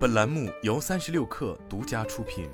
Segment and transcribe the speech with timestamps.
[0.00, 2.48] 本栏目由三十六氪独家出品。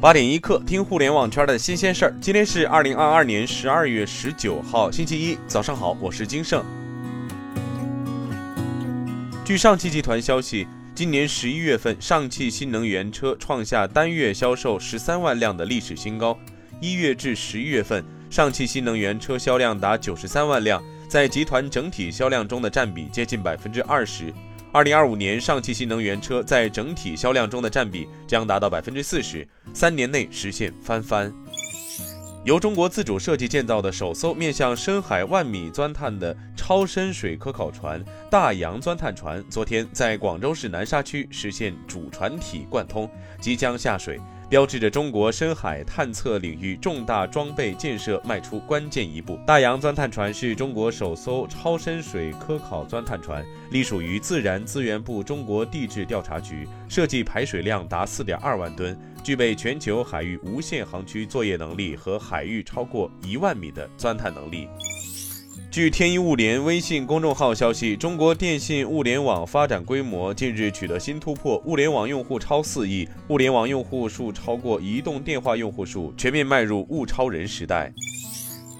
[0.00, 2.14] 八点一刻，听互联网圈的新鲜事儿。
[2.20, 6.64] 今天是二零二二年十二月十九号，星期一，早上好，我是金盛。
[9.44, 16.38] 据上汽集团消息，今年十一月份，上汽新能源车创下单月销售十三万辆的历史新高。
[16.80, 20.80] 一月至十一月份，上汽新能源车销量达九十三万辆，
[21.12, 24.32] 在集团整体销量中的占比接近百分之二十。
[24.72, 31.30] 二零二五年，上汽新能源车在整体销量中的占比将达到百分之四十，三年内实现翻番。
[32.44, 43.06] 由中国自主设计建造的首艘面向深海万米钻探的超深水科考船“大洋钻探船”昨天在广州市南沙区实现主船体贯通，
[43.38, 44.18] 即将下水。
[44.52, 49.40] 标志着中国深海探测领域重大装备建设迈出关键一步。
[49.46, 64.68] 大洋钻探船是中国首艘超深水科考钻探船，隶属于自然资源部中国地质调查局，设计排水量达四点二万吨，具备全球海域无限航区作业能力和海域超过一万米的钻探能力。
[65.70, 77.90] 据天一物联微信公众号消息，中国电信物联网发展规模近日取得新突破，物联网用户超四亿，物联网用户数超过移动电话用户数，全面迈入物超人时代。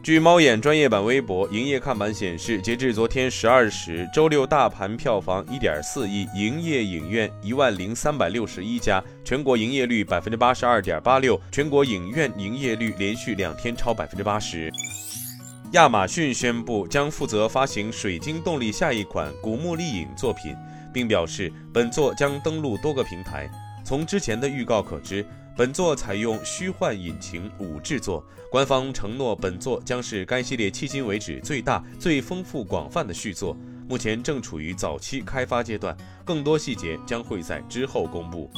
[0.00, 14.72] 据猫眼专业版微博营业看板显示，截至昨天十二时，周六大盘票房一点四亿，营业影院一万零三百六十一家，全国营业率百分之八十二点八六，全国影院营业率连续两天超百分之八十。
[15.72, 20.56] 亚马逊宣布将负责发行水晶动力下一款《古墓丽影》作品，
[20.92, 23.50] 并表示本作将登陆多个平台。
[23.84, 28.24] 从之前的预告可知，本作采用虚幻引擎五制作。
[28.48, 33.56] 官方承诺，本作将是该系列迄今为止最大、最丰富、广泛的续作。
[33.88, 38.48] 目前正处于早期开发阶段，更多细节将会在之后公布。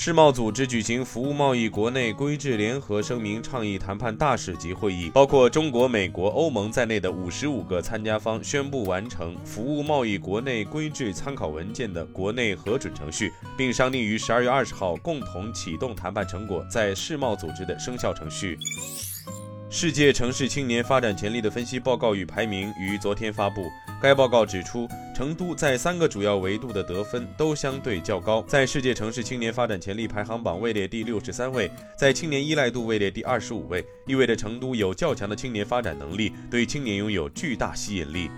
[0.00, 18.56] 世贸组织举行服务贸易国内规制联合声明倡议谈判大使级会议，包括中国、美国、欧盟在内的五十五个参加方宣布完成服务贸易国内规制参考文件的国内核准程序，并商定于十二月二十号共同启动谈判成果在世贸组织的生效程序。
[19.80, 23.70] 世界城市青年发展潜力的分析报告与排名于昨天发布。
[24.02, 38.28] 该报告指出，成都在三个主要维度的得分都相对较高，在世界城市青年发展潜力排行榜位列第六十三位，在青年依赖度位列第二十五位，意味着成都有较强的青年发展能力，对青年拥有巨大吸引力。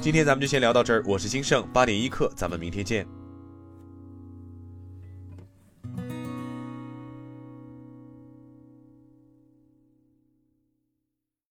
[0.00, 3.04] 今天咱们就先聊到这儿，我是金盛八点一刻，咱们明天见。